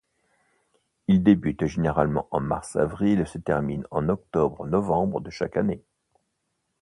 Il 1.07 1.21
débute 1.21 1.67
généralement 1.67 2.27
en 2.31 2.39
mars-avril 2.39 3.19
et 3.19 3.25
se 3.27 3.37
termine 3.37 3.85
en 3.91 4.09
octobre-novembre 4.09 5.21
de 5.21 5.29
chaque 5.29 5.57
année. 5.57 5.83